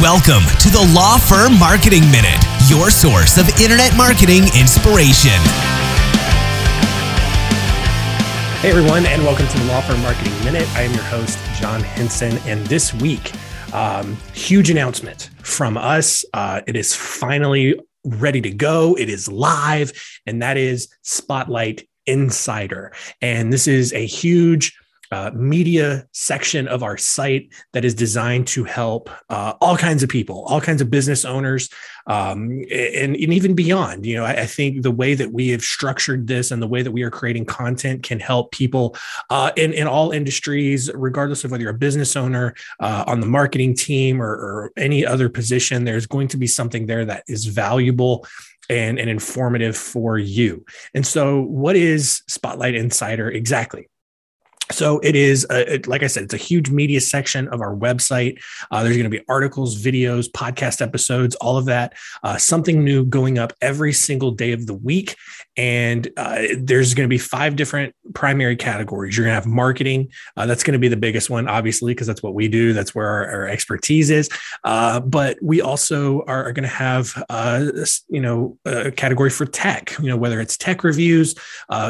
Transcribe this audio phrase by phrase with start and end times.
[0.00, 5.40] Welcome to the Law Firm Marketing Minute, your source of internet marketing inspiration.
[8.60, 10.68] Hey everyone, and welcome to the Law Firm Marketing Minute.
[10.76, 13.32] I am your host, John Henson, and this week,
[13.74, 16.24] um, huge announcement from us.
[16.32, 18.96] Uh, it is finally ready to go.
[18.96, 19.92] It is live,
[20.26, 22.92] and that is Spotlight Insider.
[23.20, 24.78] And this is a huge
[25.10, 30.08] uh, media section of our site that is designed to help uh, all kinds of
[30.08, 31.68] people, all kinds of business owners,
[32.06, 34.06] um, and, and, even beyond.
[34.06, 36.82] You know, I, I, think the way that we have structured this and the way
[36.82, 38.96] that we are creating content can help people
[39.28, 43.26] uh, in, in all industries, regardless of whether you're a business owner, uh, on the
[43.26, 45.84] marketing team, or, or any other position.
[45.84, 48.26] There's going to be something there that is valuable
[48.70, 50.64] and, and informative for you.
[50.94, 53.88] And so, what is Spotlight Insider exactly?
[54.70, 57.74] So it is, a, it, like I said, it's a huge media section of our
[57.74, 58.40] website.
[58.70, 61.94] Uh, there's going to be articles, videos, podcast episodes, all of that.
[62.22, 65.16] Uh, something new going up every single day of the week.
[65.56, 69.16] And uh, there's going to be five different primary categories.
[69.16, 70.12] You're going to have marketing.
[70.36, 72.72] Uh, that's going to be the biggest one, obviously, because that's what we do.
[72.72, 74.28] That's where our, our expertise is.
[74.64, 77.66] Uh, but we also are, are going to have, uh,
[78.08, 79.96] you know, a category for tech.
[79.98, 81.34] You know, whether it's tech reviews,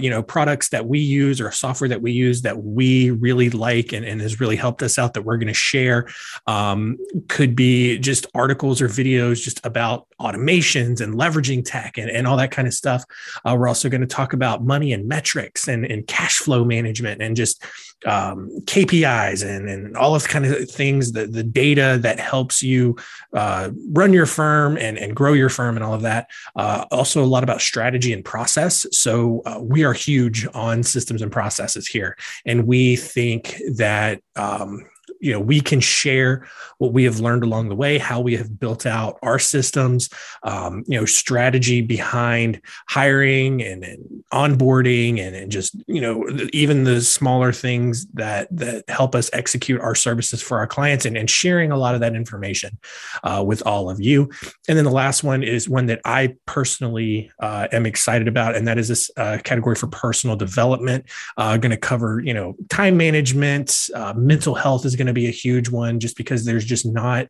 [0.00, 3.92] you know, products that we use or software that we use that we really like
[3.92, 6.08] and, and has really helped us out that we're going to share
[6.46, 6.96] um,
[7.28, 12.36] could be just articles or videos just about automations and leveraging tech and, and all
[12.36, 13.04] that kind of stuff.
[13.44, 17.20] Uh, we're also going to talk about money and metrics and, and cash flow management
[17.20, 17.62] and just
[18.06, 22.62] um, KPIs and, and all of the kind of things, the, the data that helps
[22.62, 22.96] you
[23.32, 26.28] uh, run your firm and, and grow your firm and all of that.
[26.56, 28.86] Uh, also, a lot about strategy and process.
[28.90, 32.16] So, uh, we are huge on systems and processes here.
[32.44, 34.86] And we think that um,
[35.20, 36.46] you know we can share
[36.78, 40.08] what we have learned along the way how we have built out our systems
[40.42, 46.84] um, you know strategy behind hiring and, and onboarding and, and, just you know even
[46.84, 51.30] the smaller things that that help us execute our services for our clients and, and
[51.30, 52.76] sharing a lot of that information
[53.22, 54.28] uh, with all of you.
[54.68, 58.66] And then the last one is one that i personally uh, am excited about and
[58.66, 61.04] that is this uh, category for personal development
[61.36, 65.26] uh, going to cover you know time management uh, mental health is going to be
[65.26, 67.28] a huge one just because there's just not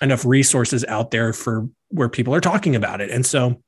[0.00, 3.10] enough resources out there for where people are talking about it.
[3.10, 3.62] And so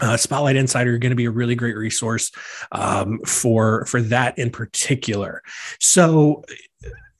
[0.00, 2.30] uh, Spotlight Insider are going to be a really great resource
[2.72, 5.42] um, for for that in particular.
[5.80, 6.44] So,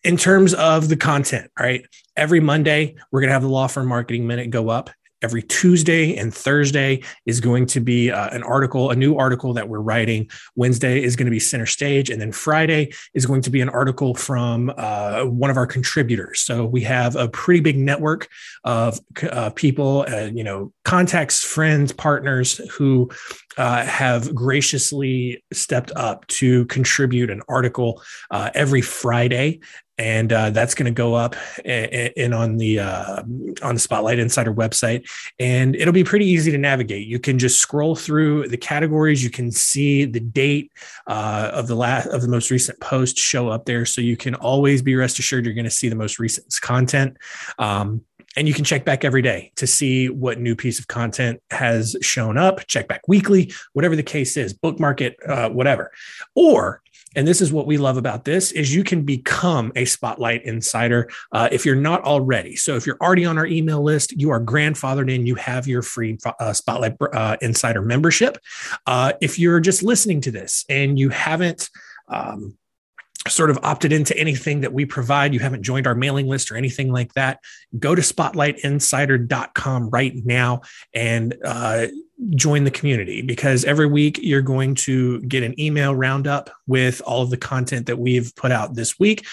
[0.05, 1.85] in terms of the content, right?
[2.17, 4.91] Every Monday we're going to have the Law Firm Marketing Minute go up
[5.23, 9.69] every Tuesday and Thursday is going to be uh, an article, a new article that
[9.69, 10.29] we're writing.
[10.57, 12.11] Wednesday is going to be center stage.
[12.11, 16.41] And then Friday is going to be an article from uh, one of our contributors.
[16.41, 18.29] So we have a pretty big network
[18.65, 23.11] of uh, people, and you know, contacts, friends, partners who
[23.57, 29.61] uh, have graciously stepped up to contribute an article uh, every Friday
[29.99, 33.23] and uh, that's going to go up in on the uh,
[33.63, 37.07] on the Spotlight Insider website, and it'll be pretty easy to navigate.
[37.07, 39.23] You can just scroll through the categories.
[39.25, 40.73] You can see the date
[41.07, 44.35] uh, of the last of the most recent post show up there, so you can
[44.37, 47.17] always be rest assured you're going to see the most recent content.
[47.59, 48.05] Um,
[48.37, 51.97] and you can check back every day to see what new piece of content has
[52.03, 52.65] shown up.
[52.69, 55.91] Check back weekly, whatever the case is, bookmark it, uh, whatever.
[56.37, 56.83] Or
[57.19, 61.11] and this is what we love about this is you can become a spotlight insider
[61.33, 62.55] uh, if you're not already.
[62.55, 65.83] So if you're already on our email list you are grandfathered in you have your
[65.83, 68.39] free uh, spotlight uh, insider membership.
[68.87, 71.69] Uh, if you're just listening to this and you haven't
[72.07, 72.57] um,
[73.27, 76.57] sort of opted into anything that we provide, you haven't joined our mailing list or
[76.57, 77.41] anything like that,
[77.81, 80.61] go to spotlightinsider.com right now
[80.95, 81.89] and uh,
[82.31, 87.23] join the community because every week you're going to get an email roundup with all
[87.23, 89.25] of the content that we've put out this week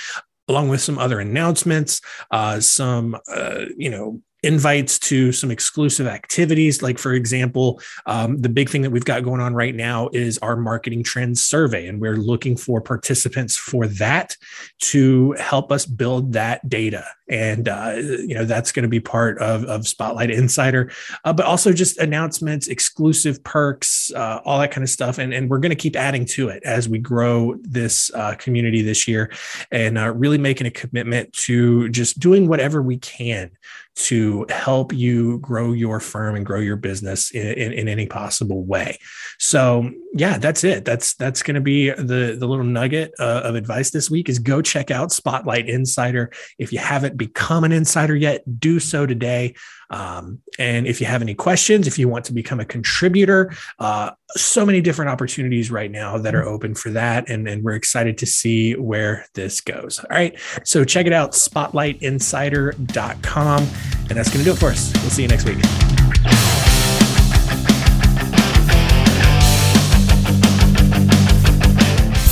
[0.48, 2.02] along with some other announcements,
[2.32, 6.84] uh, some uh, you know invites to some exclusive activities.
[6.84, 10.38] Like, for example, um, the big thing that we've got going on right now is
[10.40, 14.38] our marketing trends survey, and we're looking for participants for that
[14.82, 17.06] to help us build that data.
[17.28, 20.92] And, uh, you know, that's going to be part of, of Spotlight Insider,
[21.24, 25.18] uh, but also just announcements, exclusive perks, uh, all that kind of stuff.
[25.18, 28.82] And, and we're going to keep adding to it as we grow this uh, community
[28.82, 29.32] this year
[29.72, 33.52] and uh, really making a commitment to just doing whatever we can
[33.96, 38.64] to help you grow your firm and grow your business in, in, in any possible
[38.64, 39.00] way.
[39.40, 40.84] So yeah, that's it.
[40.84, 44.38] That's that's going to be the the little nugget uh, of advice this week is
[44.38, 49.54] go check out Spotlight Insider if you haven't become an insider yet, do so today.
[49.90, 54.12] Um, and if you have any questions, if you want to become a contributor, uh,
[54.30, 57.30] so many different opportunities right now that are open for that.
[57.30, 60.00] And, and we're excited to see where this goes.
[60.00, 60.38] All right.
[60.64, 63.64] So check it out, spotlightinsider.com.
[64.10, 64.92] And that's going to do it for us.
[65.02, 65.60] We'll see you next week.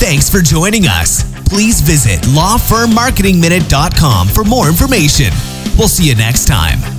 [0.04, 1.33] Thanks for joining us.
[1.54, 5.32] Please visit lawfirmmarketingminute.com for more information.
[5.78, 6.93] We'll see you next time.